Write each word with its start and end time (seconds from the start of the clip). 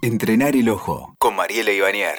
Entrenar 0.00 0.54
el 0.54 0.68
ojo 0.68 1.16
con 1.18 1.34
Mariela 1.34 1.72
Ivanier. 1.72 2.18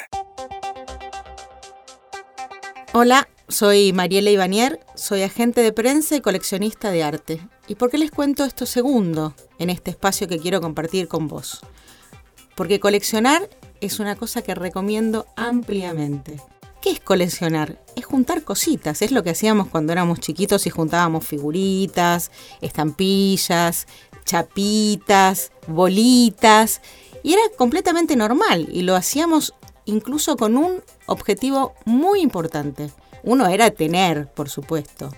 Hola, 2.91 3.29
soy 3.47 3.93
Mariela 3.93 4.29
Ivanier, 4.29 4.81
soy 4.95 5.21
agente 5.21 5.61
de 5.61 5.71
prensa 5.71 6.17
y 6.17 6.19
coleccionista 6.19 6.91
de 6.91 7.03
arte. 7.03 7.39
¿Y 7.69 7.75
por 7.75 7.89
qué 7.89 7.97
les 7.97 8.11
cuento 8.11 8.43
esto 8.43 8.65
segundo 8.65 9.33
en 9.59 9.69
este 9.69 9.91
espacio 9.91 10.27
que 10.27 10.39
quiero 10.39 10.59
compartir 10.59 11.07
con 11.07 11.29
vos? 11.29 11.61
Porque 12.53 12.81
coleccionar 12.81 13.49
es 13.79 14.01
una 14.01 14.17
cosa 14.17 14.41
que 14.41 14.55
recomiendo 14.55 15.27
ampliamente. 15.37 16.35
¿Qué 16.81 16.91
es 16.91 16.99
coleccionar? 16.99 17.81
Es 17.95 18.05
juntar 18.05 18.43
cositas, 18.43 19.01
es 19.01 19.13
lo 19.13 19.23
que 19.23 19.29
hacíamos 19.29 19.69
cuando 19.69 19.93
éramos 19.93 20.19
chiquitos 20.19 20.67
y 20.67 20.69
juntábamos 20.69 21.25
figuritas, 21.25 22.29
estampillas, 22.59 23.87
chapitas, 24.25 25.53
bolitas 25.65 26.81
y 27.29 27.33
era 27.33 27.43
completamente 27.57 28.15
normal 28.15 28.67
y 28.71 28.81
lo 28.81 28.95
hacíamos 28.95 29.53
incluso 29.85 30.35
con 30.35 30.57
un 30.57 30.81
objetivo 31.05 31.75
muy 31.85 32.21
importante. 32.21 32.89
Uno 33.21 33.45
era 33.45 33.69
tener, 33.69 34.25
por 34.33 34.49
supuesto, 34.49 35.11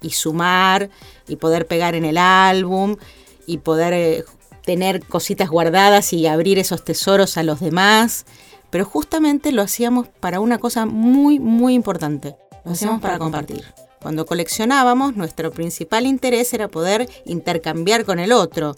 y 0.00 0.12
sumar, 0.12 0.88
y 1.26 1.36
poder 1.36 1.66
pegar 1.66 1.94
en 1.94 2.06
el 2.06 2.16
álbum, 2.16 2.96
y 3.44 3.58
poder 3.58 3.92
eh, 3.92 4.24
tener 4.64 5.04
cositas 5.04 5.50
guardadas 5.50 6.14
y 6.14 6.26
abrir 6.26 6.58
esos 6.58 6.82
tesoros 6.84 7.36
a 7.36 7.42
los 7.42 7.60
demás. 7.60 8.24
Pero 8.70 8.86
justamente 8.86 9.52
lo 9.52 9.60
hacíamos 9.60 10.08
para 10.08 10.40
una 10.40 10.56
cosa 10.56 10.86
muy, 10.86 11.38
muy 11.38 11.74
importante. 11.74 12.34
Lo 12.64 12.72
hacíamos 12.72 13.02
para 13.02 13.18
compartir. 13.18 13.66
Cuando 14.00 14.24
coleccionábamos, 14.24 15.16
nuestro 15.16 15.50
principal 15.50 16.06
interés 16.06 16.54
era 16.54 16.68
poder 16.68 17.10
intercambiar 17.26 18.06
con 18.06 18.20
el 18.20 18.32
otro 18.32 18.74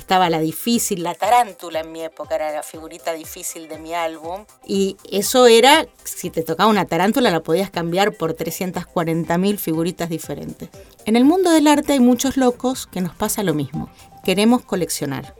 estaba 0.00 0.30
la 0.30 0.40
difícil, 0.40 1.02
la 1.02 1.14
tarántula 1.14 1.80
en 1.80 1.92
mi 1.92 2.02
época, 2.02 2.34
era 2.34 2.50
la 2.50 2.62
figurita 2.62 3.12
difícil 3.12 3.68
de 3.68 3.78
mi 3.78 3.94
álbum. 3.94 4.44
Y 4.66 4.96
eso 5.10 5.46
era, 5.46 5.86
si 6.04 6.30
te 6.30 6.42
tocaba 6.42 6.70
una 6.70 6.86
tarántula, 6.86 7.30
la 7.30 7.40
podías 7.40 7.70
cambiar 7.70 8.14
por 8.14 8.34
340.000 8.34 9.58
figuritas 9.58 10.08
diferentes. 10.08 10.68
En 11.04 11.16
el 11.16 11.24
mundo 11.24 11.50
del 11.50 11.66
arte 11.66 11.92
hay 11.92 12.00
muchos 12.00 12.36
locos 12.36 12.86
que 12.86 13.00
nos 13.00 13.14
pasa 13.14 13.42
lo 13.42 13.54
mismo. 13.54 13.88
Queremos 14.24 14.62
coleccionar. 14.62 15.34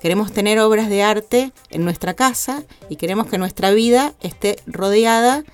Queremos 0.00 0.32
tener 0.32 0.58
obras 0.60 0.88
de 0.88 1.02
arte 1.02 1.52
en 1.70 1.84
nuestra 1.84 2.14
casa 2.14 2.62
y 2.88 2.96
queremos 2.96 3.26
que 3.26 3.38
nuestra 3.38 3.72
vida 3.72 4.14
esté 4.20 4.56
rodeada 4.66 5.44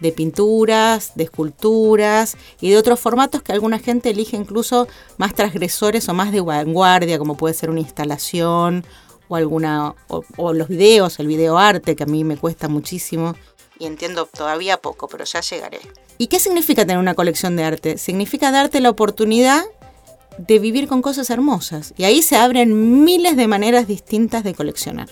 de 0.00 0.12
pinturas, 0.12 1.12
de 1.14 1.24
esculturas 1.24 2.36
y 2.60 2.70
de 2.70 2.78
otros 2.78 2.98
formatos 3.00 3.42
que 3.42 3.52
alguna 3.52 3.78
gente 3.78 4.10
elige 4.10 4.36
incluso 4.36 4.88
más 5.18 5.34
transgresores 5.34 6.08
o 6.08 6.14
más 6.14 6.32
de 6.32 6.40
vanguardia, 6.40 7.18
como 7.18 7.36
puede 7.36 7.54
ser 7.54 7.70
una 7.70 7.80
instalación 7.80 8.84
o 9.28 9.36
alguna 9.36 9.94
o, 10.08 10.52
los 10.52 10.68
videos, 10.68 11.20
el 11.20 11.26
video 11.26 11.58
arte 11.58 11.94
que 11.94 12.02
a 12.02 12.06
mí 12.06 12.24
me 12.24 12.36
cuesta 12.36 12.68
muchísimo 12.68 13.34
y 13.78 13.86
entiendo 13.86 14.26
todavía 14.26 14.76
poco, 14.76 15.08
pero 15.08 15.24
ya 15.24 15.40
llegaré. 15.40 15.80
¿Y 16.18 16.26
qué 16.26 16.38
significa 16.38 16.82
tener 16.82 16.98
una 16.98 17.14
colección 17.14 17.56
de 17.56 17.64
arte? 17.64 17.96
Significa 17.96 18.50
darte 18.50 18.78
la 18.80 18.90
oportunidad 18.90 19.64
de 20.36 20.58
vivir 20.58 20.86
con 20.86 21.00
cosas 21.00 21.30
hermosas 21.30 21.94
y 21.96 22.04
ahí 22.04 22.20
se 22.20 22.36
abren 22.36 23.04
miles 23.04 23.36
de 23.36 23.48
maneras 23.48 23.86
distintas 23.86 24.44
de 24.44 24.54
coleccionar. 24.54 25.08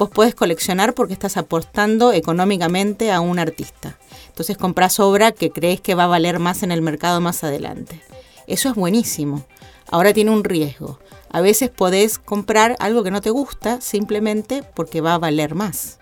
Vos 0.00 0.08
podés 0.08 0.34
coleccionar 0.34 0.94
porque 0.94 1.12
estás 1.12 1.36
apostando 1.36 2.14
económicamente 2.14 3.12
a 3.12 3.20
un 3.20 3.38
artista. 3.38 3.98
Entonces 4.28 4.56
compras 4.56 4.98
obra 4.98 5.30
que 5.30 5.50
crees 5.50 5.82
que 5.82 5.94
va 5.94 6.04
a 6.04 6.06
valer 6.06 6.38
más 6.38 6.62
en 6.62 6.72
el 6.72 6.80
mercado 6.80 7.20
más 7.20 7.44
adelante. 7.44 8.00
Eso 8.46 8.70
es 8.70 8.76
buenísimo. 8.76 9.44
Ahora 9.90 10.14
tiene 10.14 10.30
un 10.30 10.42
riesgo. 10.42 10.98
A 11.30 11.42
veces 11.42 11.68
podés 11.68 12.18
comprar 12.18 12.76
algo 12.78 13.02
que 13.02 13.10
no 13.10 13.20
te 13.20 13.28
gusta 13.28 13.82
simplemente 13.82 14.62
porque 14.74 15.02
va 15.02 15.12
a 15.12 15.18
valer 15.18 15.54
más. 15.54 15.98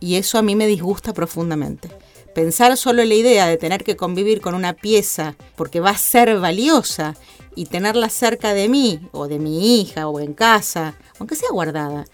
Y 0.00 0.14
eso 0.14 0.38
a 0.38 0.42
mí 0.42 0.56
me 0.56 0.66
disgusta 0.66 1.12
profundamente. 1.12 1.90
Pensar 2.34 2.78
solo 2.78 3.02
en 3.02 3.10
la 3.10 3.14
idea 3.14 3.46
de 3.46 3.58
tener 3.58 3.84
que 3.84 3.96
convivir 3.96 4.40
con 4.40 4.54
una 4.54 4.72
pieza 4.72 5.36
porque 5.54 5.80
va 5.80 5.90
a 5.90 5.98
ser 5.98 6.40
valiosa 6.40 7.14
y 7.54 7.66
tenerla 7.66 8.08
cerca 8.08 8.54
de 8.54 8.70
mí 8.70 9.00
o 9.12 9.28
de 9.28 9.38
mi 9.38 9.82
hija 9.82 10.08
o 10.08 10.18
en 10.18 10.32
casa, 10.32 10.94
aunque 11.18 11.36
sea 11.36 11.50
guardada, 11.50 12.06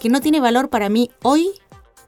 que 0.00 0.08
no 0.08 0.20
tiene 0.20 0.40
valor 0.40 0.70
para 0.70 0.88
mí 0.88 1.10
hoy, 1.22 1.50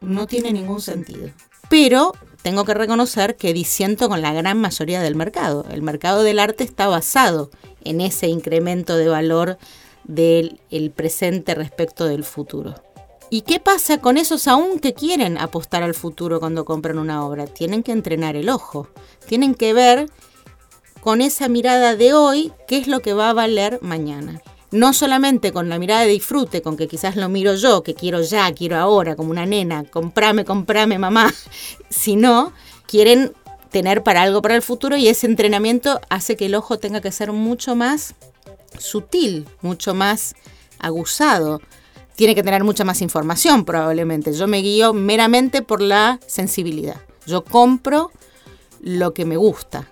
no 0.00 0.26
tiene 0.26 0.52
ningún 0.52 0.80
sentido. 0.80 1.28
Pero 1.68 2.12
tengo 2.42 2.64
que 2.64 2.74
reconocer 2.74 3.36
que 3.36 3.52
disiento 3.52 4.08
con 4.08 4.22
la 4.22 4.32
gran 4.32 4.60
mayoría 4.60 5.00
del 5.00 5.14
mercado. 5.14 5.64
El 5.70 5.82
mercado 5.82 6.24
del 6.24 6.40
arte 6.40 6.64
está 6.64 6.88
basado 6.88 7.50
en 7.84 8.00
ese 8.00 8.26
incremento 8.26 8.96
de 8.96 9.08
valor 9.08 9.58
del 10.04 10.58
presente 10.96 11.54
respecto 11.54 12.06
del 12.06 12.24
futuro. 12.24 12.74
¿Y 13.30 13.42
qué 13.42 13.60
pasa 13.60 13.98
con 13.98 14.18
esos 14.18 14.48
aún 14.48 14.78
que 14.78 14.92
quieren 14.92 15.38
apostar 15.38 15.82
al 15.82 15.94
futuro 15.94 16.40
cuando 16.40 16.64
compran 16.64 16.98
una 16.98 17.24
obra? 17.24 17.46
Tienen 17.46 17.82
que 17.82 17.92
entrenar 17.92 18.36
el 18.36 18.48
ojo, 18.48 18.88
tienen 19.26 19.54
que 19.54 19.72
ver 19.72 20.10
con 21.00 21.20
esa 21.20 21.48
mirada 21.48 21.94
de 21.96 22.12
hoy 22.12 22.52
qué 22.66 22.78
es 22.78 22.88
lo 22.88 23.00
que 23.00 23.14
va 23.14 23.30
a 23.30 23.34
valer 23.34 23.78
mañana 23.82 24.42
no 24.72 24.92
solamente 24.94 25.52
con 25.52 25.68
la 25.68 25.78
mirada 25.78 26.02
de 26.02 26.08
disfrute, 26.08 26.62
con 26.62 26.76
que 26.76 26.88
quizás 26.88 27.14
lo 27.14 27.28
miro 27.28 27.54
yo, 27.54 27.82
que 27.82 27.94
quiero 27.94 28.22
ya, 28.22 28.52
quiero 28.52 28.78
ahora, 28.78 29.14
como 29.14 29.30
una 29.30 29.46
nena, 29.46 29.84
comprame, 29.84 30.44
comprame, 30.44 30.98
mamá, 30.98 31.32
sino 31.90 32.52
quieren 32.86 33.32
tener 33.70 34.02
para 34.02 34.22
algo 34.22 34.42
para 34.42 34.56
el 34.56 34.62
futuro 34.62 34.96
y 34.96 35.08
ese 35.08 35.26
entrenamiento 35.26 36.00
hace 36.10 36.36
que 36.36 36.46
el 36.46 36.54
ojo 36.54 36.78
tenga 36.78 37.00
que 37.00 37.12
ser 37.12 37.32
mucho 37.32 37.76
más 37.76 38.14
sutil, 38.78 39.46
mucho 39.60 39.94
más 39.94 40.34
aguzado. 40.78 41.60
Tiene 42.16 42.34
que 42.34 42.42
tener 42.42 42.64
mucha 42.64 42.84
más 42.84 43.00
información 43.00 43.64
probablemente. 43.64 44.32
Yo 44.32 44.46
me 44.46 44.58
guío 44.58 44.92
meramente 44.92 45.62
por 45.62 45.80
la 45.80 46.20
sensibilidad. 46.26 47.00
Yo 47.26 47.44
compro 47.44 48.10
lo 48.80 49.14
que 49.14 49.24
me 49.24 49.36
gusta 49.36 49.88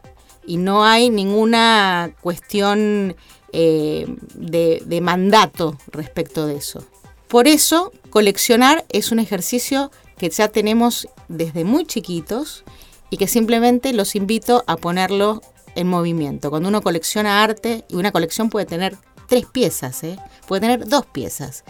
y 0.46 0.56
no 0.56 0.84
hay 0.84 1.10
ninguna 1.10 2.14
cuestión 2.20 3.16
eh, 3.52 4.06
de, 4.34 5.00
mandato 5.00 5.76
respecto 5.88 6.46
de 6.46 6.56
eso. 6.56 6.84
Por 7.28 7.48
eso, 7.48 7.92
coleccionar 8.10 8.84
es 8.88 9.12
un 9.12 9.18
ejercicio 9.18 9.90
que 10.18 10.30
ya 10.30 10.48
tenemos 10.48 11.08
desde 11.28 11.64
muy 11.64 11.84
chiquitos 11.86 12.64
y 13.08 13.16
que 13.16 13.26
simplemente 13.26 13.92
los 13.92 14.14
invito 14.14 14.64
a 14.66 14.76
ponerlo 14.76 15.40
en 15.74 15.86
movimiento. 15.86 16.50
Cuando 16.50 16.68
uno 16.68 16.82
colecciona 16.82 17.42
arte, 17.42 17.84
y 17.88 17.96
una 17.96 18.12
colección 18.12 18.50
puede 18.50 18.66
tener 18.66 18.96
tres 19.28 19.46
piezas, 19.46 20.02
¿eh? 20.02 20.18
puede 20.46 20.60
tener 20.60 20.88
dos 20.88 21.06
piezas, 21.06 21.64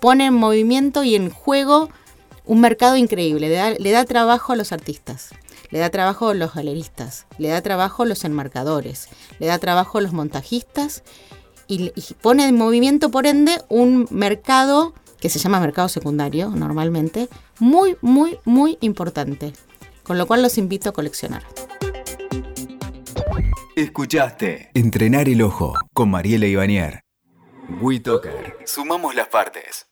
pone 0.00 0.26
en 0.26 0.34
movimiento 0.34 1.02
y 1.02 1.16
en 1.16 1.30
juego 1.30 1.88
un 2.44 2.60
mercado 2.60 2.96
increíble, 2.96 3.76
le 3.78 3.90
da 3.90 4.04
trabajo 4.04 4.52
a 4.52 4.56
los 4.56 4.70
artistas 4.72 5.30
le 5.74 5.80
da 5.80 5.90
trabajo 5.90 6.28
a 6.28 6.34
los 6.34 6.54
galeristas, 6.54 7.26
le 7.36 7.48
da 7.48 7.60
trabajo 7.60 8.04
a 8.04 8.06
los 8.06 8.24
enmarcadores, 8.24 9.08
le 9.40 9.48
da 9.48 9.58
trabajo 9.58 9.98
a 9.98 10.02
los 10.02 10.12
montajistas 10.12 11.02
y, 11.66 11.90
pone 12.22 12.46
en 12.46 12.54
movimiento, 12.54 13.10
por 13.10 13.26
ende, 13.26 13.60
un 13.68 14.06
mercado 14.12 14.94
que 15.18 15.28
se 15.28 15.40
llama 15.40 15.58
mercado 15.58 15.88
secundario 15.88 16.50
normalmente, 16.50 17.28
muy, 17.58 17.96
muy, 18.02 18.38
muy 18.44 18.78
importante. 18.82 19.52
Con 20.04 20.16
lo 20.16 20.28
cual 20.28 20.42
los 20.42 20.58
invito 20.58 20.90
a 20.90 20.92
coleccionar. 20.92 21.42
Escuchaste 23.74 24.70
Entrenar 24.74 25.28
el 25.28 25.42
Ojo 25.42 25.74
con 25.92 26.08
Mariela 26.08 26.46
Ivanier. 26.46 27.00
WeToker. 27.80 28.58
Sumamos 28.64 29.16
las 29.16 29.26
partes. 29.26 29.88